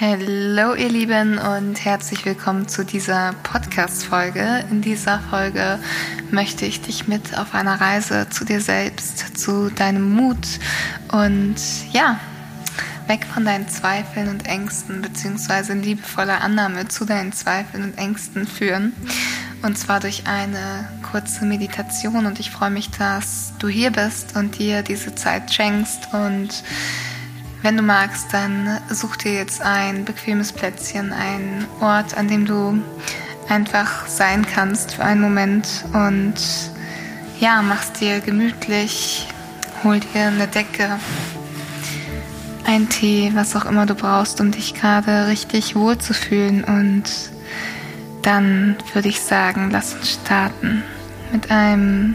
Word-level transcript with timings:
Hallo 0.00 0.74
ihr 0.74 0.88
Lieben 0.88 1.38
und 1.38 1.84
herzlich 1.84 2.24
willkommen 2.24 2.66
zu 2.66 2.84
dieser 2.84 3.32
Podcast-Folge. 3.44 4.64
In 4.68 4.82
dieser 4.82 5.20
Folge 5.20 5.78
möchte 6.32 6.66
ich 6.66 6.80
dich 6.80 7.06
mit 7.06 7.38
auf 7.38 7.54
einer 7.54 7.80
Reise 7.80 8.28
zu 8.28 8.44
dir 8.44 8.60
selbst, 8.60 9.38
zu 9.38 9.70
deinem 9.70 10.10
Mut 10.10 10.58
und 11.12 11.54
ja, 11.92 12.18
weg 13.06 13.24
von 13.32 13.44
deinen 13.44 13.68
Zweifeln 13.68 14.28
und 14.30 14.48
Ängsten 14.48 15.00
beziehungsweise 15.00 15.74
in 15.74 15.84
liebevoller 15.84 16.40
Annahme 16.40 16.88
zu 16.88 17.04
deinen 17.04 17.32
Zweifeln 17.32 17.84
und 17.84 17.96
Ängsten 17.96 18.48
führen. 18.48 18.94
Und 19.62 19.78
zwar 19.78 20.00
durch 20.00 20.26
eine 20.26 20.88
kurze 21.08 21.44
Meditation 21.44 22.26
und 22.26 22.40
ich 22.40 22.50
freue 22.50 22.70
mich, 22.70 22.90
dass 22.90 23.52
du 23.60 23.68
hier 23.68 23.92
bist 23.92 24.34
und 24.34 24.58
dir 24.58 24.82
diese 24.82 25.14
Zeit 25.14 25.54
schenkst 25.54 26.12
und 26.12 26.64
wenn 27.64 27.78
du 27.78 27.82
magst, 27.82 28.34
dann 28.34 28.78
such 28.90 29.16
dir 29.16 29.32
jetzt 29.32 29.62
ein 29.62 30.04
bequemes 30.04 30.52
Plätzchen, 30.52 31.14
einen 31.14 31.66
Ort, 31.80 32.14
an 32.14 32.28
dem 32.28 32.44
du 32.44 32.78
einfach 33.48 34.06
sein 34.06 34.44
kannst 34.46 34.94
für 34.94 35.02
einen 35.02 35.22
Moment 35.22 35.66
und 35.94 36.34
ja, 37.40 37.62
mach's 37.62 37.90
dir 37.92 38.20
gemütlich, 38.20 39.28
hol 39.82 39.98
dir 39.98 40.26
eine 40.26 40.46
Decke, 40.46 40.98
ein 42.66 42.90
Tee, 42.90 43.32
was 43.34 43.56
auch 43.56 43.64
immer 43.64 43.86
du 43.86 43.94
brauchst, 43.94 44.42
um 44.42 44.50
dich 44.50 44.74
gerade 44.74 45.26
richtig 45.28 45.74
wohl 45.74 45.96
zu 45.96 46.12
fühlen 46.12 46.64
und 46.64 47.04
dann 48.20 48.76
würde 48.92 49.08
ich 49.08 49.22
sagen, 49.22 49.70
lass 49.70 49.94
uns 49.94 50.12
starten 50.12 50.82
mit 51.32 51.50
einem 51.50 52.14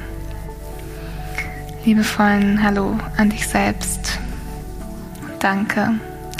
liebevollen 1.85 2.61
Hallo 2.61 2.99
an 3.17 3.31
dich 3.31 3.47
selbst. 3.47 4.18
Danke, 5.39 5.93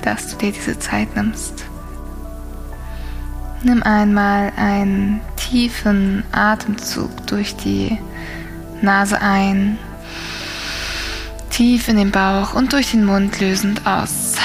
dass 0.04 0.28
du 0.28 0.36
dir 0.38 0.52
diese 0.52 0.78
Zeit 0.78 1.16
nimmst. 1.16 1.64
Nimm 3.64 3.82
einmal 3.82 4.52
einen 4.58 5.22
tiefen 5.38 6.24
Atemzug 6.34 7.10
durch 7.28 7.56
die 7.56 7.98
Nase 8.82 9.22
ein, 9.22 9.78
tief 11.50 11.88
in 11.88 11.96
den 11.96 12.12
Bauch 12.12 12.54
und 12.54 12.74
durch 12.74 12.92
den 12.92 13.06
Mund 13.06 13.40
lösend 13.40 13.88
aus. 13.88 14.36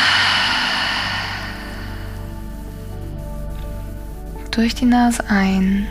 Durch 4.52 4.76
die 4.76 4.86
Nase 4.86 5.24
ein 5.28 5.86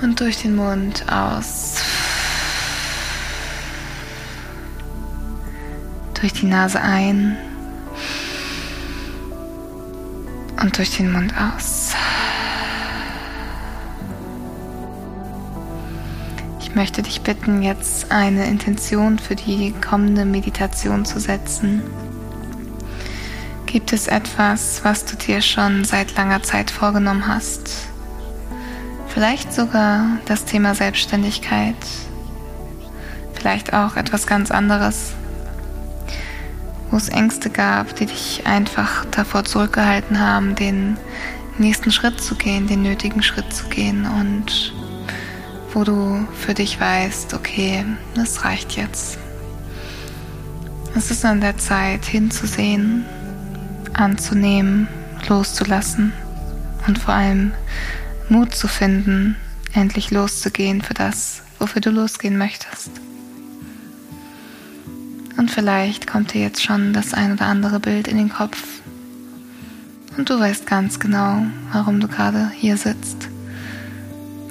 und 0.00 0.20
durch 0.20 0.38
den 0.42 0.54
Mund 0.54 1.04
aus. 1.10 1.91
Durch 6.22 6.34
die 6.34 6.46
Nase 6.46 6.80
ein 6.80 7.36
und 10.60 10.78
durch 10.78 10.96
den 10.96 11.10
Mund 11.10 11.34
aus. 11.36 11.96
Ich 16.60 16.76
möchte 16.76 17.02
dich 17.02 17.22
bitten, 17.22 17.60
jetzt 17.62 18.12
eine 18.12 18.46
Intention 18.46 19.18
für 19.18 19.34
die 19.34 19.74
kommende 19.84 20.24
Meditation 20.24 21.04
zu 21.04 21.18
setzen. 21.18 21.82
Gibt 23.66 23.92
es 23.92 24.06
etwas, 24.06 24.84
was 24.84 25.04
du 25.04 25.16
dir 25.16 25.42
schon 25.42 25.84
seit 25.84 26.14
langer 26.14 26.44
Zeit 26.44 26.70
vorgenommen 26.70 27.26
hast? 27.26 27.88
Vielleicht 29.08 29.52
sogar 29.52 30.06
das 30.26 30.44
Thema 30.44 30.76
Selbstständigkeit. 30.76 31.74
Vielleicht 33.34 33.74
auch 33.74 33.96
etwas 33.96 34.28
ganz 34.28 34.52
anderes 34.52 35.14
wo 36.92 36.98
es 36.98 37.08
Ängste 37.08 37.48
gab, 37.48 37.96
die 37.96 38.04
dich 38.04 38.42
einfach 38.44 39.06
davor 39.06 39.44
zurückgehalten 39.44 40.20
haben, 40.20 40.54
den 40.54 40.98
nächsten 41.56 41.90
Schritt 41.90 42.20
zu 42.20 42.34
gehen, 42.34 42.66
den 42.66 42.82
nötigen 42.82 43.22
Schritt 43.22 43.50
zu 43.52 43.64
gehen 43.68 44.04
und 44.04 44.74
wo 45.72 45.84
du 45.84 46.26
für 46.38 46.52
dich 46.52 46.78
weißt, 46.78 47.32
okay, 47.32 47.84
das 48.14 48.44
reicht 48.44 48.76
jetzt. 48.76 49.18
Es 50.94 51.10
ist 51.10 51.24
an 51.24 51.40
der 51.40 51.56
Zeit 51.56 52.04
hinzusehen, 52.04 53.06
anzunehmen, 53.94 54.86
loszulassen 55.28 56.12
und 56.86 56.98
vor 56.98 57.14
allem 57.14 57.52
Mut 58.28 58.54
zu 58.54 58.68
finden, 58.68 59.36
endlich 59.72 60.10
loszugehen 60.10 60.82
für 60.82 60.94
das, 60.94 61.42
wofür 61.58 61.80
du 61.80 61.90
losgehen 61.90 62.36
möchtest. 62.36 62.90
Und 65.36 65.50
vielleicht 65.50 66.06
kommt 66.06 66.34
dir 66.34 66.42
jetzt 66.42 66.62
schon 66.62 66.92
das 66.92 67.14
ein 67.14 67.32
oder 67.32 67.46
andere 67.46 67.80
Bild 67.80 68.08
in 68.08 68.16
den 68.16 68.28
Kopf. 68.28 68.62
Und 70.16 70.28
du 70.28 70.38
weißt 70.38 70.66
ganz 70.66 71.00
genau, 71.00 71.46
warum 71.72 72.00
du 72.00 72.08
gerade 72.08 72.50
hier 72.54 72.76
sitzt, 72.76 73.28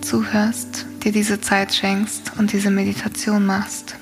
zuhörst, 0.01 0.85
dir 1.03 1.11
diese 1.11 1.39
Zeit 1.39 1.73
schenkst 1.73 2.33
und 2.37 2.51
diese 2.51 2.71
Meditation 2.71 3.45
machst. 3.45 3.95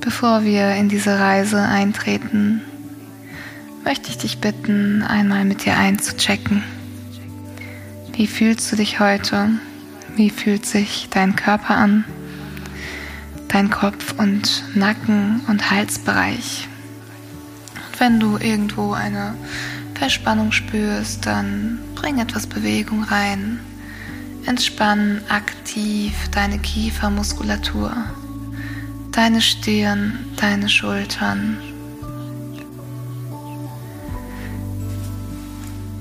Bevor 0.00 0.44
wir 0.44 0.74
in 0.74 0.88
diese 0.88 1.18
Reise 1.18 1.60
eintreten, 1.60 2.60
möchte 3.84 4.10
ich 4.10 4.18
dich 4.18 4.38
bitten, 4.38 5.02
einmal 5.02 5.44
mit 5.44 5.64
dir 5.64 5.76
einzuchecken. 5.76 6.62
Wie 8.12 8.26
fühlst 8.26 8.70
du 8.70 8.76
dich 8.76 9.00
heute? 9.00 9.50
Wie 10.14 10.30
fühlt 10.30 10.64
sich 10.64 11.08
dein 11.10 11.34
Körper 11.34 11.76
an? 11.76 12.04
Dein 13.54 13.70
Kopf- 13.70 14.16
und 14.18 14.64
Nacken- 14.74 15.40
und 15.46 15.70
Halsbereich. 15.70 16.68
Und 17.76 18.00
wenn 18.00 18.18
du 18.18 18.36
irgendwo 18.36 18.94
eine 18.94 19.36
Verspannung 19.94 20.50
spürst, 20.50 21.24
dann 21.24 21.78
bring 21.94 22.18
etwas 22.18 22.48
Bewegung 22.48 23.04
rein. 23.04 23.60
Entspann 24.44 25.22
aktiv 25.28 26.12
deine 26.32 26.58
Kiefermuskulatur, 26.58 27.92
deine 29.12 29.40
Stirn, 29.40 30.18
deine 30.36 30.68
Schultern. 30.68 31.58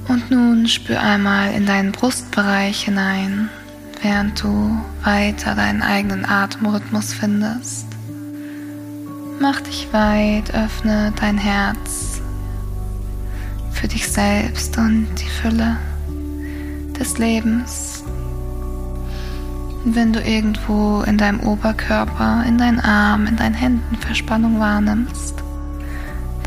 Und 0.08 0.32
nun 0.32 0.68
spür 0.68 1.00
einmal 1.02 1.54
in 1.54 1.68
deinen 1.68 1.92
Brustbereich 1.92 2.86
hinein 2.86 3.50
während 4.04 4.44
du 4.44 4.78
weiter 5.04 5.56
deinen 5.56 5.82
eigenen 5.82 6.26
Atemrhythmus 6.26 7.14
findest. 7.14 7.88
Mach 9.40 9.62
dich 9.62 9.88
weit, 9.92 10.54
öffne 10.54 11.14
dein 11.20 11.38
Herz 11.38 12.22
für 13.72 13.88
dich 13.88 14.08
selbst 14.08 14.78
und 14.78 15.08
die 15.18 15.30
Fülle 15.30 15.78
des 17.00 17.18
Lebens. 17.18 18.04
Und 19.84 19.96
wenn 19.96 20.14
du 20.14 20.22
irgendwo 20.22 21.02
in 21.02 21.18
deinem 21.18 21.40
Oberkörper, 21.40 22.44
in 22.48 22.58
deinen 22.58 22.80
Armen, 22.80 23.28
in 23.28 23.38
deinen 23.38 23.56
Händen 23.56 23.96
Verspannung 23.98 24.60
wahrnimmst, 24.60 25.36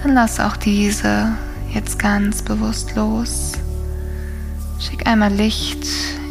dann 0.02 0.14
lass 0.14 0.40
auch 0.40 0.56
diese 0.56 1.32
jetzt 1.72 1.98
ganz 1.98 2.42
bewusst 2.42 2.94
los. 2.94 3.52
Schick 4.78 5.06
einmal 5.06 5.32
Licht 5.32 5.86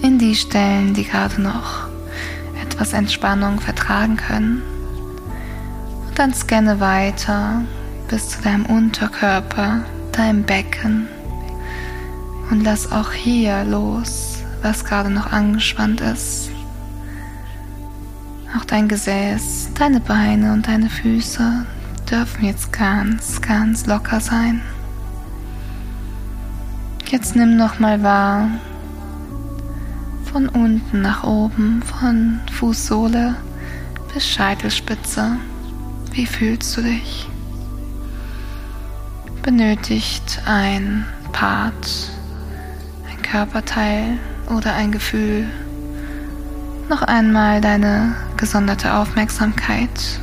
in 0.06 0.20
die 0.20 0.36
Stellen, 0.36 0.94
die 0.94 1.04
gerade 1.04 1.42
noch 1.42 1.88
etwas 2.62 2.94
Entspannung 2.94 3.60
vertragen 3.60 4.18
können. 4.18 4.62
Und 6.08 6.20
dann 6.20 6.32
scanne 6.32 6.80
weiter 6.80 7.64
bis 8.08 8.30
zu 8.30 8.42
deinem 8.44 8.68
Unterkörper, 8.68 9.84
deinem 10.12 10.44
Becken. 10.44 11.08
Und 12.52 12.64
lass 12.64 12.92
auch 12.92 13.12
hier 13.14 13.64
los, 13.64 14.44
was 14.62 14.86
gerade 14.86 15.10
noch 15.10 15.32
angespannt 15.32 16.02
ist. 16.02 16.52
Auch 18.56 18.66
dein 18.66 18.88
Gesäß, 18.88 19.72
deine 19.74 20.02
Beine 20.02 20.54
und 20.54 20.68
deine 20.68 20.92
Füße 20.92 21.66
dürfen 22.12 22.46
jetzt 22.46 22.72
ganz, 22.72 23.42
ganz 23.42 23.88
locker 23.88 24.20
sein. 24.20 24.62
Jetzt 27.08 27.36
nimm 27.36 27.58
noch 27.58 27.80
mal 27.80 28.04
wahr, 28.04 28.50
von 30.36 30.50
unten 30.50 31.02
nach 31.02 31.24
oben, 31.24 31.82
von 31.82 32.42
Fußsohle 32.52 33.38
bis 34.14 34.28
Scheitelspitze. 34.28 35.38
Wie 36.12 36.26
fühlst 36.26 36.76
du 36.76 36.82
dich? 36.82 37.30
Benötigt 39.44 40.42
ein 40.46 41.06
Part, 41.32 42.12
ein 43.10 43.22
Körperteil 43.22 44.18
oder 44.54 44.74
ein 44.74 44.92
Gefühl 44.92 45.48
noch 46.90 47.04
einmal 47.04 47.62
deine 47.62 48.14
gesonderte 48.36 48.94
Aufmerksamkeit. 48.94 50.20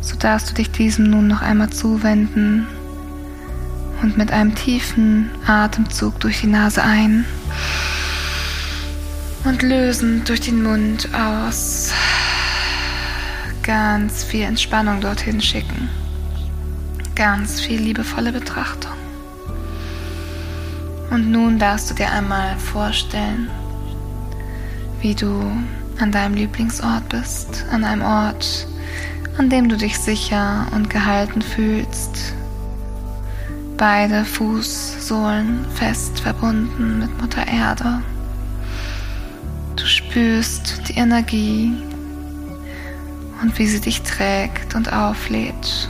So 0.00 0.14
darfst 0.14 0.50
du 0.50 0.54
dich 0.54 0.70
diesem 0.70 1.10
nun 1.10 1.26
noch 1.26 1.42
einmal 1.42 1.70
zuwenden 1.70 2.68
und 4.00 4.16
mit 4.16 4.30
einem 4.30 4.54
tiefen 4.54 5.28
Atemzug 5.44 6.20
durch 6.20 6.42
die 6.42 6.46
Nase 6.46 6.84
ein 6.84 7.24
und 9.44 9.62
lösend 9.62 10.28
durch 10.28 10.40
den 10.40 10.62
Mund 10.62 11.08
aus. 11.14 11.92
Ganz 13.62 14.24
viel 14.24 14.42
Entspannung 14.44 15.00
dorthin 15.00 15.40
schicken. 15.40 15.88
ganz 17.14 17.60
viel 17.60 17.80
liebevolle 17.80 18.32
Betrachtung. 18.32 18.92
Und 21.10 21.30
nun 21.30 21.58
darfst 21.58 21.90
du 21.90 21.94
dir 21.94 22.10
einmal 22.10 22.56
vorstellen, 22.58 23.48
wie 25.00 25.14
du 25.14 25.52
an 26.00 26.10
deinem 26.10 26.34
Lieblingsort 26.34 27.08
bist, 27.08 27.64
an 27.70 27.84
einem 27.84 28.02
Ort, 28.02 28.66
an 29.38 29.48
dem 29.48 29.68
du 29.68 29.76
dich 29.76 29.96
sicher 29.98 30.66
und 30.72 30.90
gehalten 30.90 31.40
fühlst. 31.40 32.34
Beide 33.76 34.24
Fußsohlen 34.24 35.64
fest 35.74 36.20
verbunden 36.20 36.98
mit 37.00 37.20
Mutter 37.20 37.46
Erde. 37.46 38.02
Spürst 40.14 40.88
die 40.88 40.94
Energie 40.94 41.72
und 43.42 43.58
wie 43.58 43.66
sie 43.66 43.80
dich 43.80 44.02
trägt 44.02 44.76
und 44.76 44.92
auflädt. 44.92 45.88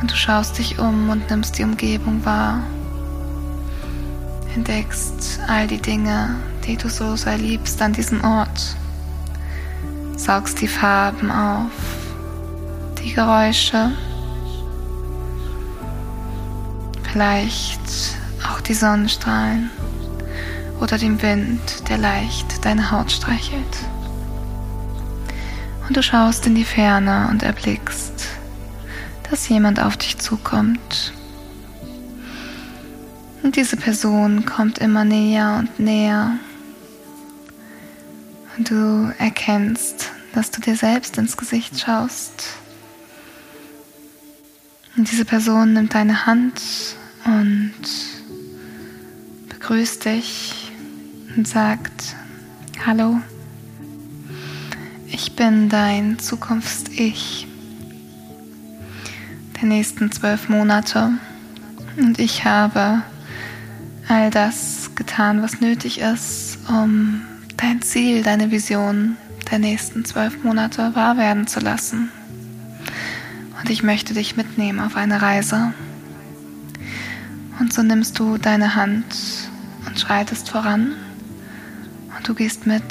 Und 0.00 0.10
du 0.10 0.16
schaust 0.16 0.56
dich 0.56 0.78
um 0.78 1.10
und 1.10 1.28
nimmst 1.28 1.58
die 1.58 1.64
Umgebung 1.64 2.24
wahr. 2.24 2.62
Entdeckst 4.54 5.40
all 5.46 5.66
die 5.66 5.76
Dinge, 5.76 6.36
die 6.66 6.78
du 6.78 6.88
so 6.88 7.16
sehr 7.16 7.36
liebst 7.36 7.82
an 7.82 7.92
diesem 7.92 8.24
Ort. 8.24 8.76
Saugst 10.16 10.62
die 10.62 10.68
Farben 10.68 11.30
auf, 11.30 11.70
die 13.02 13.12
Geräusche, 13.12 13.90
vielleicht 17.12 17.82
auch 18.50 18.62
die 18.62 18.72
Sonnenstrahlen 18.72 19.68
oder 20.80 20.98
den 20.98 21.20
Wind, 21.22 21.88
der 21.88 21.98
leicht 21.98 22.64
deine 22.64 22.90
Haut 22.90 23.10
streichelt. 23.10 23.78
Und 25.86 25.96
du 25.96 26.02
schaust 26.02 26.46
in 26.46 26.54
die 26.54 26.64
Ferne 26.64 27.28
und 27.30 27.42
erblickst, 27.42 28.26
dass 29.30 29.48
jemand 29.48 29.80
auf 29.80 29.96
dich 29.96 30.18
zukommt. 30.18 31.12
Und 33.42 33.56
diese 33.56 33.76
Person 33.76 34.44
kommt 34.44 34.78
immer 34.78 35.04
näher 35.04 35.56
und 35.58 35.80
näher. 35.80 36.38
Und 38.56 38.70
du 38.70 39.12
erkennst, 39.18 40.10
dass 40.34 40.50
du 40.50 40.60
dir 40.60 40.76
selbst 40.76 41.16
ins 41.16 41.36
Gesicht 41.36 41.80
schaust. 41.80 42.44
Und 44.96 45.10
diese 45.10 45.24
Person 45.24 45.72
nimmt 45.72 45.94
deine 45.94 46.26
Hand 46.26 46.60
und 47.24 47.72
begrüßt 49.48 50.04
dich 50.04 50.57
und 51.36 51.46
sagt, 51.46 52.16
hallo, 52.84 53.20
ich 55.06 55.34
bin 55.36 55.68
dein 55.68 56.18
Zukunfts-Ich 56.18 57.46
der 59.60 59.68
nächsten 59.68 60.12
zwölf 60.12 60.48
Monate 60.48 61.12
und 61.96 62.18
ich 62.18 62.44
habe 62.44 63.02
all 64.08 64.30
das 64.30 64.90
getan, 64.94 65.42
was 65.42 65.60
nötig 65.60 66.00
ist, 66.00 66.58
um 66.68 67.22
dein 67.56 67.82
Ziel, 67.82 68.22
deine 68.22 68.50
Vision 68.50 69.16
der 69.50 69.58
nächsten 69.58 70.04
zwölf 70.04 70.42
Monate 70.44 70.94
wahr 70.94 71.16
werden 71.16 71.46
zu 71.46 71.60
lassen. 71.60 72.10
Und 73.60 73.70
ich 73.70 73.82
möchte 73.82 74.14
dich 74.14 74.36
mitnehmen 74.36 74.80
auf 74.80 74.96
eine 74.96 75.20
Reise. 75.20 75.72
Und 77.58 77.72
so 77.72 77.82
nimmst 77.82 78.18
du 78.18 78.38
deine 78.38 78.76
Hand 78.76 79.04
und 79.86 79.98
schreitest 79.98 80.48
voran. 80.48 80.94
Und 82.18 82.28
du 82.28 82.34
gehst 82.34 82.66
mit, 82.66 82.82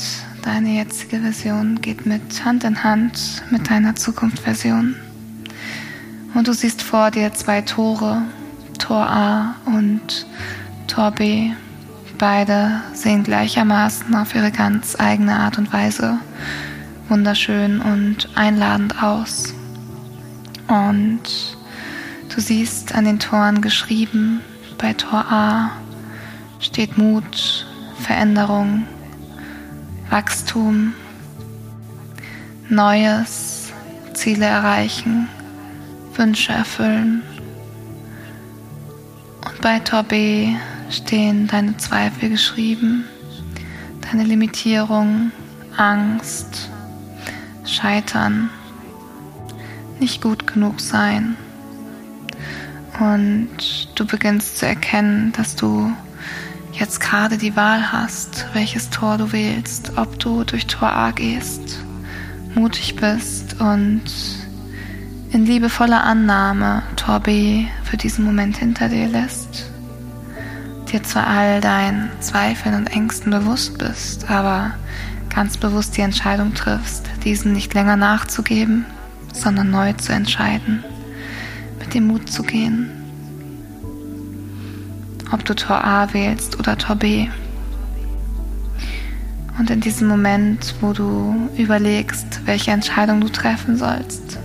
deine 0.41 0.69
jetzige 0.69 1.19
Version 1.19 1.81
geht 1.81 2.05
mit 2.05 2.45
Hand 2.45 2.63
in 2.63 2.83
Hand 2.83 3.43
mit 3.51 3.69
deiner 3.69 3.95
Zukunftsversion. 3.95 4.95
Und 6.33 6.47
du 6.47 6.53
siehst 6.53 6.81
vor 6.81 7.11
dir 7.11 7.33
zwei 7.33 7.61
Tore, 7.61 8.21
Tor 8.79 9.05
A 9.05 9.55
und 9.65 10.25
Tor 10.87 11.11
B. 11.11 11.51
Beide 12.17 12.81
sehen 12.93 13.23
gleichermaßen 13.23 14.15
auf 14.15 14.33
ihre 14.33 14.51
ganz 14.51 14.95
eigene 14.97 15.35
Art 15.35 15.57
und 15.57 15.71
Weise 15.73 16.19
wunderschön 17.09 17.81
und 17.81 18.29
einladend 18.35 19.03
aus. 19.03 19.53
Und 20.67 21.21
du 22.33 22.41
siehst 22.41 22.95
an 22.95 23.05
den 23.05 23.19
Toren 23.19 23.61
geschrieben, 23.61 24.41
bei 24.77 24.93
Tor 24.93 25.25
A 25.29 25.71
steht 26.59 26.97
Mut, 26.97 27.67
Veränderung, 27.99 28.85
Wachstum, 30.09 30.93
Neues, 32.69 33.71
Ziele 34.13 34.45
erreichen, 34.45 35.27
Wünsche 36.15 36.53
erfüllen. 36.53 37.21
Und 39.45 39.61
bei 39.61 39.79
Tor 39.79 40.03
B 40.03 40.55
stehen 40.89 41.47
deine 41.47 41.77
Zweifel 41.77 42.29
geschrieben, 42.29 43.05
deine 44.09 44.23
Limitierung, 44.23 45.31
Angst, 45.75 46.69
Scheitern, 47.65 48.49
nicht 49.99 50.21
gut 50.21 50.47
genug 50.47 50.79
sein. 50.79 51.35
Und 52.99 53.49
du 53.95 54.05
beginnst 54.05 54.57
zu 54.57 54.65
erkennen, 54.65 55.31
dass 55.33 55.55
du 55.55 55.93
jetzt 56.79 56.99
gerade 56.99 57.37
die 57.37 57.55
Wahl 57.55 57.91
hast, 57.91 58.47
welches 58.53 58.89
Tor 58.89 59.17
du 59.17 59.31
wählst, 59.31 59.97
ob 59.97 60.19
du 60.19 60.43
durch 60.43 60.67
Tor 60.67 60.89
A 60.89 61.11
gehst, 61.11 61.79
mutig 62.55 62.95
bist 62.95 63.59
und 63.59 64.03
in 65.31 65.45
liebevoller 65.45 66.03
Annahme 66.03 66.83
Tor 66.95 67.19
B 67.19 67.65
für 67.83 67.97
diesen 67.97 68.25
Moment 68.25 68.57
hinter 68.57 68.89
dir 68.89 69.07
lässt 69.07 69.71
dir 70.91 71.03
zwar 71.03 71.27
all 71.27 71.61
deinen 71.61 72.09
Zweifeln 72.19 72.75
und 72.75 72.87
Ängsten 72.87 73.31
bewusst 73.31 73.77
bist, 73.77 74.29
aber 74.29 74.71
ganz 75.33 75.57
bewusst 75.57 75.97
die 75.97 76.01
Entscheidung 76.01 76.53
triffst, 76.53 77.05
diesen 77.23 77.53
nicht 77.53 77.73
länger 77.73 77.95
nachzugeben, 77.95 78.85
sondern 79.33 79.69
neu 79.69 79.93
zu 79.93 80.13
entscheiden, 80.13 80.83
mit 81.79 81.93
dem 81.93 82.07
Mut 82.07 82.31
zu 82.31 82.43
gehen. 82.43 82.89
Ob 85.31 85.43
du 85.45 85.55
Tor 85.55 85.83
A 85.83 86.13
wählst 86.13 86.59
oder 86.59 86.77
Tor 86.77 86.95
B. 86.95 87.27
Und 89.59 89.69
in 89.69 89.81
diesem 89.81 90.07
Moment, 90.07 90.75
wo 90.81 90.93
du 90.93 91.49
überlegst, 91.57 92.41
welche 92.45 92.71
Entscheidung 92.71 93.21
du 93.21 93.29
treffen 93.29 93.77
sollst, 93.77 94.37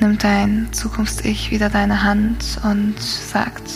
nimmt 0.00 0.22
dein 0.22 0.68
Zukunfts-Ich 0.72 1.50
wieder 1.50 1.68
deine 1.68 2.02
Hand 2.02 2.58
und 2.62 2.98
sagt, 3.00 3.70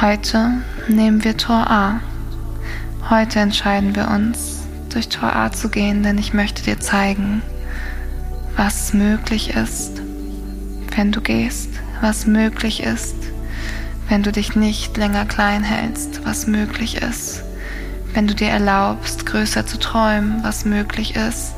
Heute 0.00 0.62
nehmen 0.88 1.24
wir 1.24 1.36
Tor 1.36 1.70
A. 1.70 2.00
Heute 3.10 3.40
entscheiden 3.40 3.94
wir 3.94 4.08
uns, 4.08 4.62
durch 4.88 5.10
Tor 5.10 5.36
A 5.36 5.52
zu 5.52 5.68
gehen, 5.68 6.02
denn 6.02 6.16
ich 6.16 6.32
möchte 6.32 6.62
dir 6.62 6.80
zeigen, 6.80 7.42
was 8.56 8.94
möglich 8.94 9.54
ist, 9.54 10.00
wenn 10.96 11.12
du 11.12 11.20
gehst, 11.20 11.68
was 12.00 12.26
möglich 12.26 12.82
ist, 12.82 13.16
wenn 14.08 14.22
du 14.22 14.32
dich 14.32 14.56
nicht 14.56 14.96
länger 14.96 15.24
klein 15.24 15.62
hältst, 15.62 16.24
was 16.24 16.46
möglich 16.46 17.02
ist, 17.02 17.42
wenn 18.14 18.26
du 18.26 18.34
dir 18.34 18.48
erlaubst, 18.48 19.26
größer 19.26 19.66
zu 19.66 19.78
träumen, 19.78 20.42
was 20.42 20.64
möglich 20.64 21.14
ist, 21.14 21.54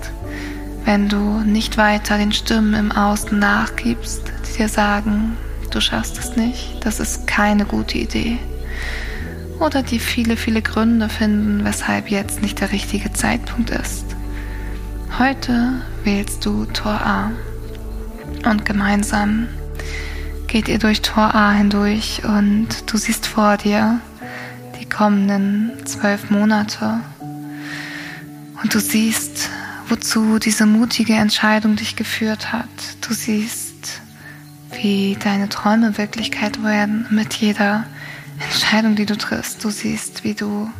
wenn 0.84 1.08
du 1.08 1.40
nicht 1.40 1.78
weiter 1.78 2.18
den 2.18 2.32
Stimmen 2.32 2.74
im 2.74 2.92
Außen 2.92 3.38
nachgibst, 3.38 4.22
die 4.48 4.58
dir 4.58 4.68
sagen, 4.68 5.36
du 5.70 5.80
schaffst 5.80 6.18
es 6.18 6.36
nicht, 6.36 6.84
das 6.84 7.00
ist 7.00 7.26
keine 7.26 7.64
gute 7.64 7.98
Idee. 7.98 8.38
Oder 9.60 9.82
die 9.82 10.00
viele, 10.00 10.36
viele 10.36 10.60
Gründe 10.60 11.08
finden, 11.08 11.64
weshalb 11.64 12.10
jetzt 12.10 12.42
nicht 12.42 12.60
der 12.60 12.72
richtige 12.72 13.12
Zeitpunkt 13.12 13.70
ist. 13.70 14.04
Heute 15.18 15.82
wählst 16.04 16.44
du 16.44 16.64
Tor 16.64 17.00
A 17.00 17.30
und 18.44 18.64
gemeinsam 18.64 19.46
geht 20.52 20.68
ihr 20.68 20.78
durch 20.78 21.00
Tor 21.00 21.34
A 21.34 21.52
hindurch 21.52 22.24
und 22.24 22.68
du 22.84 22.98
siehst 22.98 23.26
vor 23.26 23.56
dir 23.56 24.02
die 24.78 24.86
kommenden 24.86 25.72
zwölf 25.86 26.28
Monate 26.28 27.00
und 28.62 28.74
du 28.74 28.78
siehst, 28.78 29.48
wozu 29.88 30.38
diese 30.38 30.66
mutige 30.66 31.14
Entscheidung 31.14 31.76
dich 31.76 31.96
geführt 31.96 32.52
hat. 32.52 32.68
Du 33.00 33.14
siehst, 33.14 34.02
wie 34.72 35.16
deine 35.24 35.48
Träume 35.48 35.96
Wirklichkeit 35.96 36.62
werden 36.62 37.06
mit 37.08 37.32
jeder 37.32 37.84
Entscheidung, 38.38 38.94
die 38.94 39.06
du 39.06 39.16
triffst. 39.16 39.64
Du 39.64 39.70
siehst, 39.70 40.22
wie 40.22 40.34
du 40.34 40.70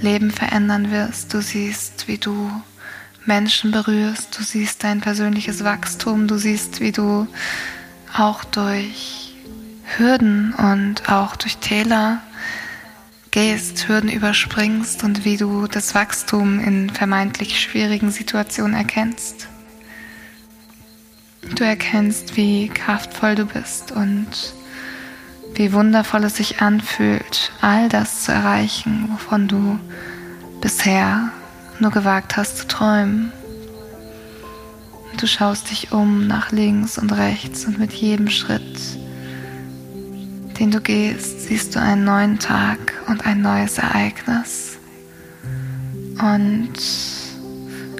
Leben 0.00 0.30
verändern 0.30 0.90
wirst. 0.90 1.34
Du 1.34 1.42
siehst, 1.42 2.08
wie 2.08 2.16
du 2.16 2.50
Menschen 3.26 3.70
berührst. 3.70 4.38
Du 4.38 4.42
siehst 4.42 4.82
dein 4.82 5.02
persönliches 5.02 5.62
Wachstum. 5.62 6.26
Du 6.26 6.38
siehst, 6.38 6.80
wie 6.80 6.92
du 6.92 7.26
auch 8.16 8.44
durch 8.44 9.34
Hürden 9.96 10.54
und 10.54 11.08
auch 11.08 11.36
durch 11.36 11.58
Täler 11.58 12.20
gehst, 13.30 13.88
Hürden 13.88 14.08
überspringst 14.08 15.02
und 15.02 15.24
wie 15.24 15.36
du 15.36 15.66
das 15.66 15.94
Wachstum 15.94 16.60
in 16.60 16.88
vermeintlich 16.90 17.60
schwierigen 17.60 18.10
Situationen 18.10 18.74
erkennst. 18.74 19.48
Du 21.56 21.64
erkennst, 21.64 22.36
wie 22.36 22.68
kraftvoll 22.68 23.34
du 23.34 23.44
bist 23.44 23.92
und 23.92 24.28
wie 25.54 25.72
wundervoll 25.72 26.24
es 26.24 26.36
sich 26.36 26.60
anfühlt, 26.62 27.52
all 27.60 27.88
das 27.88 28.24
zu 28.24 28.32
erreichen, 28.32 29.08
wovon 29.12 29.48
du 29.48 29.78
bisher 30.60 31.30
nur 31.80 31.90
gewagt 31.90 32.36
hast 32.36 32.58
zu 32.58 32.66
träumen. 32.66 33.32
Du 35.24 35.28
schaust 35.28 35.70
dich 35.70 35.90
um 35.90 36.26
nach 36.26 36.52
links 36.52 36.98
und 36.98 37.10
rechts 37.10 37.64
und 37.64 37.78
mit 37.78 37.94
jedem 37.94 38.28
Schritt, 38.28 38.78
den 40.60 40.70
du 40.70 40.82
gehst, 40.82 41.40
siehst 41.48 41.74
du 41.74 41.80
einen 41.80 42.04
neuen 42.04 42.38
Tag 42.38 42.92
und 43.08 43.24
ein 43.24 43.40
neues 43.40 43.78
Ereignis. 43.78 44.76
Und 46.20 46.74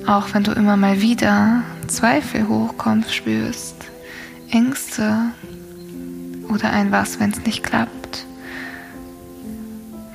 auch 0.07 0.35
wenn 0.35 0.45
du 0.45 0.53
immer 0.53 0.77
mal 0.77 1.01
wieder 1.01 1.63
Zweifel 1.87 2.47
hochkommen 2.47 3.07
spürst, 3.09 3.77
Ängste 4.51 5.17
oder 6.51 6.75
ein 6.75 6.93
Was, 6.93 7.21
wenn 7.21 7.31
es 7.31 7.41
nicht 7.47 7.63
klappt, 7.63 8.27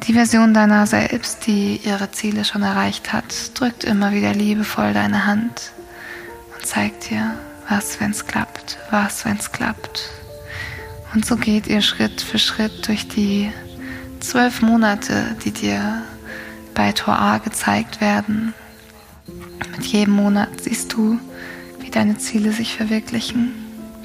die 0.04 0.14
Version 0.14 0.54
deiner 0.54 0.86
selbst, 0.86 1.48
die 1.48 1.80
ihre 1.84 2.12
Ziele 2.12 2.46
schon 2.46 2.62
erreicht 2.62 3.12
hat, 3.12 3.60
drückt 3.60 3.84
immer 3.84 4.12
wieder 4.12 4.36
liebevoll 4.36 4.94
deine 4.94 5.26
Hand 5.26 5.72
zeigt 6.70 7.10
dir, 7.10 7.34
was, 7.68 8.00
wenn 8.00 8.12
es 8.12 8.28
klappt, 8.28 8.78
was, 8.92 9.26
wenn 9.26 9.38
es 9.38 9.52
klappt. 9.52 10.12
Und 11.16 11.26
so 11.26 11.36
geht 11.36 11.66
ihr 11.66 11.82
Schritt 11.82 12.22
für 12.22 12.38
Schritt 12.38 12.88
durch 12.88 13.08
die 13.08 13.52
zwölf 14.20 14.62
Monate, 14.62 15.36
die 15.44 15.52
dir 15.52 16.04
bei 16.76 16.92
Tor 16.92 17.18
A 17.18 17.40
gezeigt 17.40 18.02
werden. 18.02 18.54
Mit 19.72 19.86
jedem 19.88 20.14
Monat 20.14 20.62
siehst 20.62 20.94
du, 20.94 21.20
wie 21.80 21.90
deine 21.90 22.20
Ziele 22.20 22.52
sich 22.52 22.76
verwirklichen, 22.76 23.52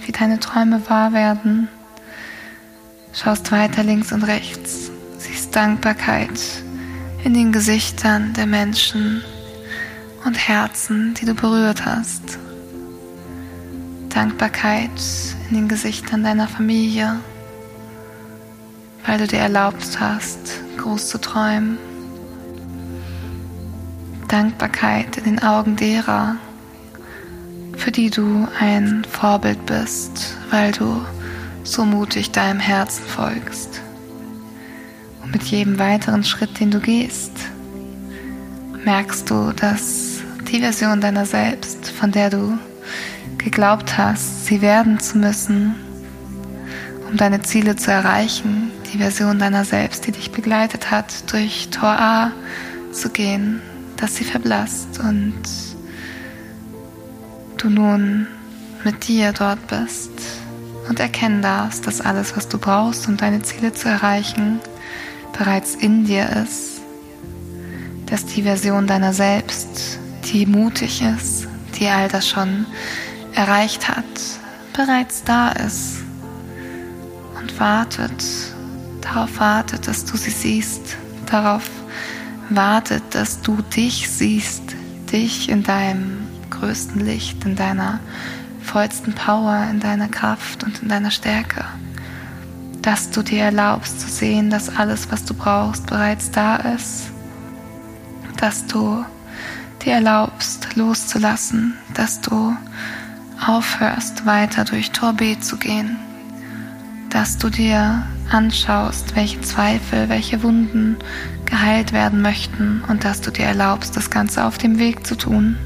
wie 0.07 0.13
deine 0.13 0.41
Träume 0.41 0.89
wahr 0.89 1.13
werden. 1.13 1.69
Schaust 3.13 3.53
weiter 3.53 3.83
links 3.83 4.11
und 4.11 4.23
rechts, 4.23 4.91
siehst 5.19 5.55
Dankbarkeit 5.55 6.41
in 7.25 7.35
den 7.35 7.53
Gesichtern 7.53 8.33
der 8.33 8.47
Menschen 8.47 9.23
und 10.25 10.49
Herzen, 10.49 11.13
die 11.13 11.27
du 11.27 11.35
berührt 11.35 11.85
hast. 11.85 12.39
Dankbarkeit 14.15 14.91
in 15.51 15.57
den 15.57 15.69
Gesichtern 15.69 16.23
deiner 16.23 16.47
Familie, 16.47 17.17
weil 19.05 19.19
du 19.19 19.27
dir 19.27 19.41
erlaubt 19.41 19.99
hast, 19.99 20.39
groß 20.77 21.09
zu 21.09 21.21
träumen. 21.21 21.79
Dankbarkeit 24.29 25.17
in 25.17 25.25
den 25.25 25.43
Augen 25.43 25.75
derer, 25.75 26.37
für 27.77 27.91
die 27.91 28.09
du 28.09 28.47
ein 28.61 29.05
Vorbild 29.11 29.67
bist, 29.67 30.37
weil 30.49 30.71
du 30.71 31.05
so 31.65 31.85
mutig 31.85 32.31
deinem 32.31 32.61
Herzen 32.61 33.05
folgst. 33.05 33.83
Und 35.25 35.33
mit 35.33 35.43
jedem 35.43 35.81
weiteren 35.81 36.23
Schritt, 36.23 36.61
den 36.61 36.71
du 36.71 36.79
gehst, 36.79 37.33
merkst 38.85 39.29
du, 39.29 39.53
dass 39.53 40.21
die 40.53 40.61
Version 40.61 41.01
deiner 41.01 41.27
selbst, 41.27 41.91
von 41.91 42.13
der 42.13 42.31
du 42.31 42.57
geglaubt 43.45 43.99
hast, 43.99 44.47
sie 44.47 44.63
werden 44.63 44.99
zu 44.99 45.19
müssen, 45.19 45.75
um 47.09 47.17
deine 47.17 47.43
Ziele 47.43 47.77
zu 47.77 47.91
erreichen, 47.91 48.71
die 48.93 48.99
Version 48.99 49.39
deiner 49.39 49.65
selbst, 49.65 50.07
die 50.07 50.13
dich 50.13 50.33
begleitet 50.33 50.91
hat, 50.91 51.31
durch 51.31 51.69
Tor 51.71 51.91
A 51.91 52.33
zu 52.91 53.11
gehen, 53.11 53.61
dass 53.97 54.17
sie 54.17 54.25
verblasst 54.25 54.99
und 54.99 55.35
du 57.59 57.69
nun 57.69 58.27
mit 58.83 59.09
dir 59.09 59.33
dort 59.33 59.67
bist 59.69 60.11
und 60.89 61.01
erkennen 61.01 61.43
darfst, 61.43 61.87
dass 61.87 62.01
alles, 62.01 62.37
was 62.37 62.49
du 62.49 62.59
brauchst, 62.59 63.07
um 63.09 63.17
deine 63.17 63.43
Ziele 63.43 63.73
zu 63.73 63.89
erreichen, 63.89 64.61
bereits 65.37 65.75
in 65.75 66.05
dir 66.07 66.29
ist, 66.45 66.81
dass 68.07 68.27
die 68.27 68.43
Version 68.43 68.87
deiner 68.87 69.13
selbst, 69.13 69.99
die 70.33 70.47
mutig 70.47 71.03
ist, 71.03 71.47
die 71.79 71.89
all 71.89 72.09
das 72.09 72.29
schon 72.29 72.67
erreicht 73.35 73.89
hat, 73.89 74.05
bereits 74.73 75.25
da 75.25 75.51
ist 75.51 76.03
und 77.39 77.59
wartet, 77.59 78.25
darauf 79.01 79.39
wartet, 79.39 79.87
dass 79.89 80.05
du 80.05 80.17
sie 80.17 80.31
siehst, 80.31 80.97
darauf 81.27 81.69
wartet, 82.51 83.03
dass 83.11 83.41
du 83.41 83.63
dich 83.75 84.09
siehst, 84.09 84.63
dich 85.13 85.49
in 85.49 85.63
deinem 85.63 86.27
größten 86.51 87.05
Licht, 87.05 87.45
in 87.45 87.57
deiner 87.57 88.01
vollsten 88.63 89.15
Power, 89.15 89.67
in 89.71 89.81
deiner 89.81 90.09
Kraft 90.09 90.65
und 90.65 90.83
in 90.83 90.89
deiner 90.89 91.11
Stärke. 91.11 91.65
Dass 92.83 93.11
du 93.11 93.23
dir 93.23 93.45
erlaubst 93.45 94.01
zu 94.01 94.09
sehen, 94.09 94.51
dass 94.51 94.75
alles, 94.77 95.11
was 95.11 95.25
du 95.25 95.35
brauchst, 95.35 95.87
bereits 95.87 96.31
da 96.31 96.57
ist. 96.57 97.11
Dass 98.37 98.67
du 98.67 99.05
dir 99.85 99.95
erlaubst, 99.95 100.77
loszulassen, 100.77 101.75
dass 101.95 102.21
du 102.21 102.57
aufhörst, 103.49 104.27
weiter 104.27 104.65
durch 104.65 104.91
Tor 104.91 105.13
B 105.13 105.39
zu 105.39 105.57
gehen. 105.57 105.97
Dass 107.11 107.39
du 107.39 107.51
dir 107.51 108.03
anschaust, 108.31 109.15
welche 109.17 109.41
Zweifel, 109.41 110.09
welche 110.09 110.43
Wunden 110.43 110.97
geheilt 111.45 111.93
werden 111.93 112.23
möchten 112.23 112.83
und 112.89 113.05
dass 113.05 113.21
du 113.21 113.31
dir 113.31 113.45
erlaubst, 113.45 113.97
das 113.97 114.11
Ganze 114.11 114.45
auf 114.45 114.59
dem 114.59 114.79
Weg 114.79 115.07
zu 115.07 115.17
tun 115.17 115.57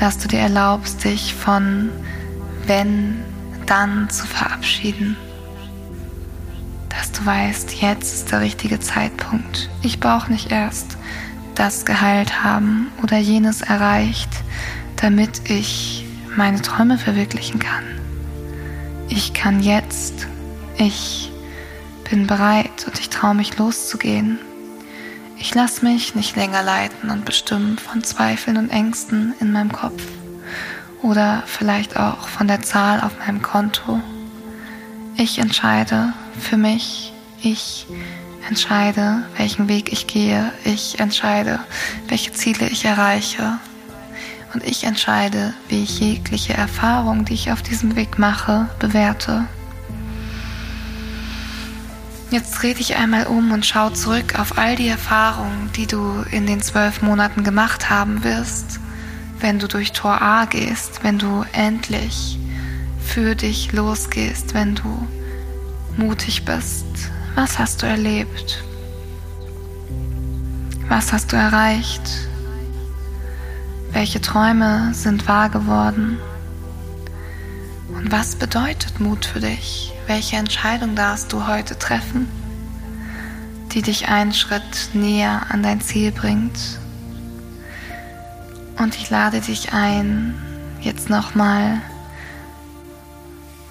dass 0.00 0.16
du 0.16 0.28
dir 0.28 0.40
erlaubst, 0.40 1.04
dich 1.04 1.34
von 1.34 1.90
wenn, 2.66 3.22
dann 3.66 4.08
zu 4.08 4.26
verabschieden. 4.26 5.16
Dass 6.88 7.12
du 7.12 7.24
weißt, 7.24 7.74
jetzt 7.82 8.14
ist 8.14 8.32
der 8.32 8.40
richtige 8.40 8.80
Zeitpunkt. 8.80 9.68
Ich 9.82 10.00
brauche 10.00 10.32
nicht 10.32 10.50
erst 10.50 10.96
das 11.54 11.84
geheilt 11.84 12.42
haben 12.42 12.86
oder 13.02 13.18
jenes 13.18 13.60
erreicht, 13.60 14.30
damit 14.96 15.50
ich 15.50 15.99
meine 16.36 16.62
Träume 16.62 16.98
verwirklichen 16.98 17.58
kann. 17.58 17.84
Ich 19.08 19.34
kann 19.34 19.60
jetzt, 19.62 20.26
ich 20.76 21.30
bin 22.08 22.26
bereit 22.26 22.86
und 22.86 22.98
ich 23.00 23.10
traue 23.10 23.34
mich 23.34 23.58
loszugehen 23.58 24.38
ich 25.40 25.54
lasse 25.54 25.86
mich 25.86 26.14
nicht 26.14 26.36
länger 26.36 26.62
leiten 26.62 27.10
und 27.10 27.24
bestimmen 27.24 27.78
von 27.78 28.04
Zweifeln 28.04 28.58
und 28.58 28.68
Ängsten 28.68 29.34
in 29.40 29.52
meinem 29.52 29.72
Kopf 29.72 30.02
oder 31.02 31.42
vielleicht 31.46 31.96
auch 31.96 32.28
von 32.28 32.46
der 32.46 32.60
Zahl 32.60 33.00
auf 33.00 33.18
meinem 33.20 33.40
Konto. 33.40 34.00
Ich 35.16 35.38
entscheide 35.38 36.12
für 36.38 36.58
mich, 36.58 37.14
ich 37.40 37.86
entscheide, 38.48 39.24
welchen 39.38 39.66
Weg 39.68 39.90
ich 39.92 40.06
gehe, 40.06 40.52
ich 40.64 41.00
entscheide, 41.00 41.58
welche 42.08 42.32
Ziele 42.32 42.68
ich 42.68 42.84
erreiche 42.84 43.58
und 44.52 44.64
ich 44.64 44.84
entscheide, 44.84 45.54
wie 45.68 45.82
ich 45.82 46.00
jegliche 46.00 46.54
Erfahrung, 46.54 47.24
die 47.24 47.34
ich 47.34 47.52
auf 47.52 47.62
diesem 47.62 47.96
Weg 47.96 48.18
mache, 48.18 48.68
bewerte. 48.78 49.46
Jetzt 52.30 52.52
dreh 52.52 52.74
dich 52.74 52.96
einmal 52.96 53.26
um 53.26 53.50
und 53.50 53.66
schau 53.66 53.90
zurück 53.90 54.38
auf 54.38 54.56
all 54.56 54.76
die 54.76 54.88
Erfahrungen, 54.88 55.70
die 55.74 55.86
du 55.86 56.24
in 56.30 56.46
den 56.46 56.62
zwölf 56.62 57.02
Monaten 57.02 57.42
gemacht 57.42 57.90
haben 57.90 58.22
wirst, 58.22 58.78
wenn 59.40 59.58
du 59.58 59.66
durch 59.66 59.92
Tor 59.92 60.22
A 60.22 60.44
gehst, 60.44 61.02
wenn 61.02 61.18
du 61.18 61.44
endlich 61.52 62.38
für 63.04 63.34
dich 63.34 63.72
losgehst, 63.72 64.54
wenn 64.54 64.76
du 64.76 65.08
mutig 65.96 66.44
bist. 66.44 66.86
Was 67.34 67.58
hast 67.58 67.82
du 67.82 67.86
erlebt? 67.86 68.62
Was 70.88 71.12
hast 71.12 71.32
du 71.32 71.36
erreicht? 71.36 72.29
Welche 73.92 74.20
Träume 74.20 74.94
sind 74.94 75.26
wahr 75.26 75.50
geworden? 75.50 76.18
Und 77.88 78.12
was 78.12 78.36
bedeutet 78.36 79.00
Mut 79.00 79.24
für 79.24 79.40
dich? 79.40 79.92
Welche 80.06 80.36
Entscheidung 80.36 80.94
darfst 80.94 81.32
du 81.32 81.48
heute 81.48 81.76
treffen, 81.76 82.28
die 83.72 83.82
dich 83.82 84.08
einen 84.08 84.32
Schritt 84.32 84.90
näher 84.94 85.46
an 85.50 85.64
dein 85.64 85.80
Ziel 85.80 86.12
bringt? 86.12 86.58
Und 88.78 88.94
ich 88.94 89.10
lade 89.10 89.40
dich 89.40 89.72
ein, 89.72 90.34
jetzt 90.80 91.10
nochmal 91.10 91.80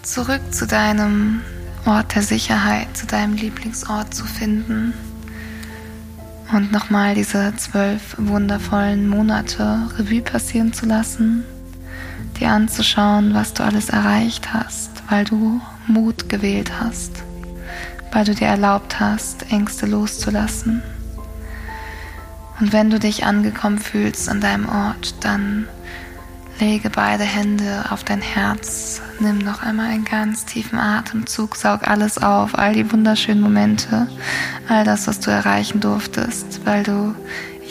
zurück 0.02 0.42
zu 0.52 0.68
deinem 0.68 1.42
Ort 1.86 2.14
der 2.16 2.24
Sicherheit, 2.24 2.96
zu 2.96 3.08
deinem 3.08 3.36
Lieblingsort 3.36 4.14
zu 4.14 4.26
finden 4.26 4.94
und 6.52 6.72
nochmal 6.72 7.16
diese 7.16 7.54
zwölf 7.58 8.16
wundervollen 8.18 9.08
Monate 9.08 9.90
Revue 9.98 10.22
passieren 10.22 10.74
zu 10.74 10.86
lassen, 10.86 11.44
dir 12.40 12.50
anzuschauen, 12.50 13.34
was 13.34 13.54
du 13.54 13.64
alles 13.64 13.90
erreicht 13.90 14.54
hast, 14.54 14.90
weil 15.10 15.26
du 15.26 15.62
Mut 15.88 16.30
gewählt 16.30 16.72
hast, 16.80 17.24
weil 18.12 18.26
du 18.26 18.34
dir 18.34 18.48
erlaubt 18.48 19.00
hast, 19.00 19.52
Ängste 19.52 19.86
loszulassen. 19.86 20.82
Und 22.60 22.74
wenn 22.74 22.90
du 22.90 23.00
dich 23.00 23.26
angekommen 23.26 23.80
fühlst 23.80 24.28
an 24.28 24.42
deinem 24.42 24.68
Ort, 24.68 25.16
dann 25.22 25.68
Lege 26.60 26.90
beide 26.90 27.24
Hände 27.24 27.86
auf 27.90 28.04
dein 28.04 28.20
Herz. 28.20 29.02
Nimm 29.22 29.38
noch 29.38 29.64
einmal 29.64 29.92
einen 29.92 30.04
ganz 30.04 30.44
tiefen 30.44 30.78
Atemzug. 30.78 31.56
Saug 31.56 31.88
alles 31.88 32.18
auf, 32.18 32.54
all 32.58 32.74
die 32.74 32.92
wunderschönen 32.92 33.40
Momente, 33.40 34.10
all 34.68 34.84
das, 34.84 35.08
was 35.08 35.22
du 35.22 35.32
erreichen 35.32 35.80
durftest, 35.80 36.66
weil 36.66 36.84
du 36.84 37.16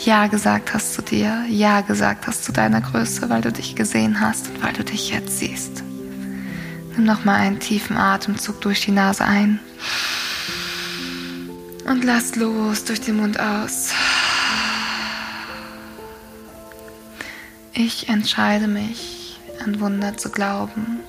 Ja 0.03 0.25
gesagt 0.25 0.73
hast 0.73 0.95
zu 0.95 1.03
dir, 1.03 1.45
Ja 1.49 1.81
gesagt 1.81 2.25
hast 2.25 2.43
zu 2.43 2.51
deiner 2.51 2.81
Größe, 2.81 3.29
weil 3.29 3.41
du 3.41 3.51
dich 3.51 3.75
gesehen 3.75 4.21
hast 4.21 4.47
und 4.49 4.63
weil 4.63 4.73
du 4.73 4.83
dich 4.83 5.11
jetzt 5.11 5.37
siehst. 5.37 5.83
Nimm 6.95 7.05
noch 7.05 7.25
mal 7.25 7.35
einen 7.35 7.59
tiefen 7.59 7.95
Atemzug 7.95 8.59
durch 8.61 8.81
die 8.81 8.91
Nase 8.91 9.23
ein 9.23 9.59
und 11.87 12.03
lass 12.03 12.35
los 12.35 12.85
durch 12.85 13.01
den 13.01 13.17
Mund 13.17 13.39
aus. 13.39 13.91
Ich 17.81 18.09
entscheide 18.09 18.67
mich, 18.67 19.39
an 19.63 19.79
Wunder 19.79 20.17
zu 20.17 20.29
glauben. 20.31 20.99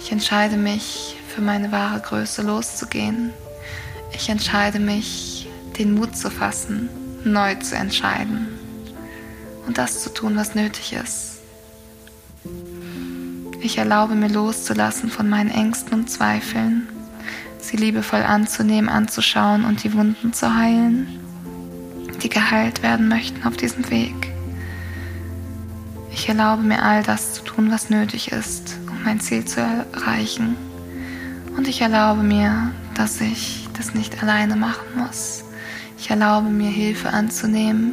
Ich 0.00 0.10
entscheide 0.10 0.56
mich, 0.56 1.16
für 1.28 1.42
meine 1.42 1.70
wahre 1.70 2.00
Größe 2.00 2.40
loszugehen. 2.40 3.34
Ich 4.14 4.30
entscheide 4.30 4.78
mich, 4.78 5.46
den 5.78 5.92
Mut 5.92 6.16
zu 6.16 6.30
fassen, 6.30 6.88
neu 7.24 7.56
zu 7.56 7.76
entscheiden 7.76 8.48
und 9.66 9.76
das 9.76 10.02
zu 10.02 10.14
tun, 10.14 10.34
was 10.36 10.54
nötig 10.54 10.94
ist. 10.94 11.40
Ich 13.60 13.76
erlaube 13.76 14.14
mir 14.14 14.30
loszulassen 14.30 15.10
von 15.10 15.28
meinen 15.28 15.50
Ängsten 15.50 15.92
und 15.92 16.08
Zweifeln, 16.08 16.88
sie 17.60 17.76
liebevoll 17.76 18.22
anzunehmen, 18.22 18.88
anzuschauen 18.88 19.66
und 19.66 19.84
die 19.84 19.92
Wunden 19.92 20.32
zu 20.32 20.54
heilen, 20.54 21.20
die 22.22 22.30
geheilt 22.30 22.82
werden 22.82 23.08
möchten 23.08 23.46
auf 23.46 23.58
diesem 23.58 23.90
Weg. 23.90 24.25
Ich 26.16 26.30
erlaube 26.30 26.62
mir 26.62 26.82
all 26.82 27.02
das 27.02 27.34
zu 27.34 27.42
tun, 27.42 27.70
was 27.70 27.90
nötig 27.90 28.32
ist, 28.32 28.78
um 28.90 29.04
mein 29.04 29.20
Ziel 29.20 29.44
zu 29.44 29.60
erreichen. 29.60 30.56
Und 31.54 31.68
ich 31.68 31.82
erlaube 31.82 32.22
mir, 32.22 32.72
dass 32.94 33.20
ich 33.20 33.68
das 33.74 33.92
nicht 33.92 34.22
alleine 34.22 34.56
machen 34.56 34.86
muss. 34.96 35.44
Ich 35.98 36.08
erlaube 36.08 36.48
mir, 36.48 36.70
Hilfe 36.70 37.10
anzunehmen, 37.10 37.92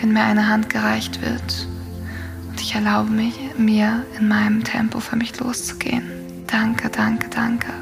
wenn 0.00 0.12
mir 0.12 0.24
eine 0.24 0.48
Hand 0.48 0.70
gereicht 0.70 1.22
wird. 1.22 1.68
Und 2.48 2.60
ich 2.60 2.74
erlaube 2.74 3.10
mich, 3.10 3.34
mir 3.56 4.04
in 4.18 4.26
meinem 4.26 4.64
Tempo 4.64 4.98
für 4.98 5.16
mich 5.16 5.38
loszugehen. 5.38 6.10
Danke, 6.48 6.90
danke, 6.90 7.28
danke. 7.28 7.72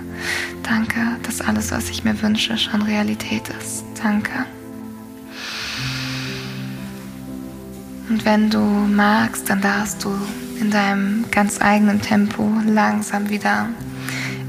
Danke, 0.63 1.01
dass 1.23 1.41
alles, 1.41 1.73
was 1.73 1.89
ich 1.89 2.05
mir 2.05 2.21
wünsche, 2.21 2.59
schon 2.59 2.83
Realität 2.83 3.49
ist. 3.49 3.85
Danke. 4.03 4.45
Und 8.09 8.25
wenn 8.25 8.49
du 8.49 8.59
magst, 8.59 9.51
dann 9.51 9.61
darfst 9.61 10.05
du 10.05 10.11
in 10.61 10.71
deinem 10.71 11.25
ganz 11.31 11.61
eigenen 11.61 12.01
Tempo 12.01 12.51
langsam 12.67 13.29
wieder 13.29 13.69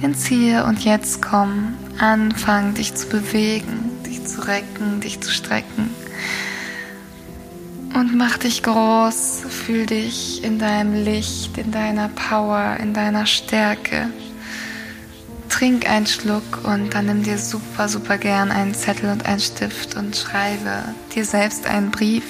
ins 0.01 0.25
Hier 0.25 0.66
und 0.66 0.84
Jetzt 0.86 1.22
kommen, 1.22 1.78
anfangen, 2.00 2.74
dich 2.74 2.96
zu 2.96 3.08
bewegen, 3.08 3.92
dich 4.06 4.25
zu 4.25 4.48
recken, 4.48 5.01
dich 5.01 5.20
zu 5.20 5.32
strecken. 5.32 5.89
Und 7.94 8.16
mach 8.16 8.38
dich 8.38 8.63
groß, 8.63 9.42
fühl 9.50 9.86
dich 9.86 10.44
in 10.44 10.58
deinem 10.58 11.04
Licht, 11.04 11.58
in 11.58 11.72
deiner 11.72 12.08
Power, 12.08 12.78
in 12.80 12.94
deiner 12.94 13.25
Stärke. 13.25 14.10
Trink 15.50 15.89
einen 15.89 16.08
Schluck 16.08 16.63
und 16.63 16.94
dann 16.94 17.08
nimm 17.08 17.24
dir 17.24 17.38
super, 17.38 17.89
super 17.89 18.18
gern 18.18 18.51
einen 18.51 18.74
Zettel 18.74 19.10
und 19.10 19.25
einen 19.25 19.42
Stift 19.42 19.98
und 19.98 20.16
schreibe 20.16 20.86
dir 21.13 21.25
selbst 21.25 21.68
einen 21.68 21.92
Brief 21.92 22.24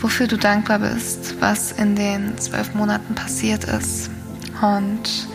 wofür 0.00 0.26
du 0.26 0.36
dankbar 0.36 0.78
bist, 0.78 1.36
was 1.40 1.72
in 1.72 1.96
den 1.96 2.38
zwölf 2.38 2.74
Monaten 2.74 3.14
passiert 3.14 3.64
ist. 3.64 4.10
Und 4.62 5.28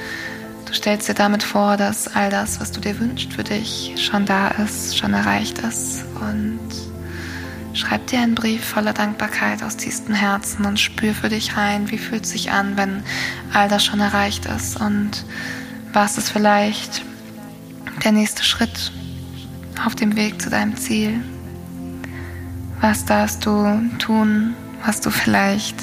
du 0.65 0.73
stellst 0.73 1.07
dir 1.07 1.13
damit 1.13 1.43
vor, 1.43 1.77
dass 1.77 2.13
all 2.15 2.29
das, 2.29 2.59
was 2.59 2.71
du 2.71 2.79
dir 2.81 2.99
wünschst 2.99 3.33
für 3.33 3.43
dich, 3.43 3.95
schon 3.97 4.25
da 4.25 4.49
ist, 4.49 4.97
schon 4.97 5.13
erreicht 5.13 5.59
ist. 5.59 6.03
Und 6.19 6.59
schreib 7.73 8.07
dir 8.07 8.19
einen 8.19 8.35
Brief 8.35 8.63
voller 8.63 8.93
Dankbarkeit 8.93 9.63
aus 9.63 9.77
tiefstem 9.77 10.15
Herzen 10.15 10.65
und 10.65 10.79
spür 10.79 11.13
für 11.13 11.29
dich 11.29 11.57
rein, 11.57 11.91
wie 11.91 11.97
fühlt 11.97 12.23
es 12.23 12.31
sich 12.31 12.51
an, 12.51 12.77
wenn 12.77 13.03
all 13.53 13.69
das 13.69 13.83
schon 13.83 13.99
erreicht 13.99 14.45
ist. 14.45 14.79
Und 14.79 15.25
was 15.93 16.17
ist 16.17 16.29
vielleicht 16.29 17.03
der 18.03 18.11
nächste 18.11 18.43
Schritt 18.43 18.91
auf 19.85 19.95
dem 19.95 20.15
Weg 20.15 20.41
zu 20.41 20.49
deinem 20.49 20.75
Ziel? 20.75 21.21
Was 22.81 23.05
darfst 23.05 23.45
du 23.45 23.89
tun, 23.99 24.53
was 24.85 25.01
du 25.01 25.09
vielleicht 25.09 25.75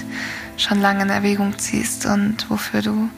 schon 0.56 0.80
lange 0.80 1.02
in 1.02 1.10
Erwägung 1.10 1.58
ziehst 1.58 2.06
und 2.06 2.48
wofür 2.50 2.82
du 2.82 3.08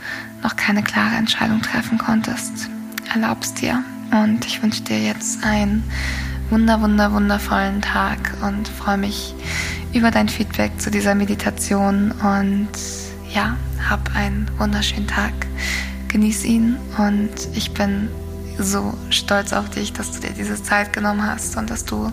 noch 0.42 0.56
keine 0.56 0.82
klare 0.82 1.16
Entscheidung 1.16 1.60
treffen 1.62 1.98
konntest? 1.98 2.68
Erlaubst 3.12 3.60
dir. 3.60 3.82
Und 4.10 4.44
ich 4.44 4.62
wünsche 4.62 4.82
dir 4.82 5.00
jetzt 5.00 5.44
einen 5.44 5.82
wunder, 6.50 6.80
wunder, 6.80 7.12
wundervollen 7.12 7.82
Tag 7.82 8.18
und 8.42 8.68
freue 8.68 8.98
mich 8.98 9.34
über 9.92 10.10
dein 10.10 10.28
Feedback 10.28 10.72
zu 10.78 10.90
dieser 10.90 11.14
Meditation 11.14 12.12
und 12.12 12.68
ja, 13.32 13.56
hab 13.88 14.14
einen 14.14 14.48
wunderschönen 14.58 15.08
Tag. 15.08 15.32
Genieß 16.08 16.44
ihn 16.44 16.76
und 16.96 17.32
ich 17.54 17.72
bin 17.72 18.08
so 18.58 18.94
stolz 19.10 19.52
auf 19.52 19.70
dich, 19.70 19.92
dass 19.92 20.12
du 20.12 20.20
dir 20.20 20.30
diese 20.30 20.62
Zeit 20.62 20.92
genommen 20.92 21.26
hast 21.26 21.56
und 21.56 21.70
dass 21.70 21.84
du 21.84 22.10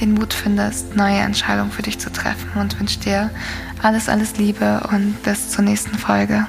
den 0.00 0.14
Mut 0.14 0.32
findest, 0.32 0.96
neue 0.96 1.18
Entscheidungen 1.18 1.70
für 1.70 1.82
dich 1.82 1.98
zu 1.98 2.10
treffen 2.10 2.50
und 2.60 2.78
wünsche 2.78 3.00
dir 3.00 3.30
alles, 3.82 4.08
alles 4.08 4.36
Liebe 4.36 4.82
und 4.90 5.22
bis 5.22 5.50
zur 5.50 5.64
nächsten 5.64 5.98
Folge. 5.98 6.46